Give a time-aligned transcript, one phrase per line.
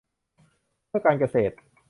[0.87, 1.55] เพื่อการเกษตร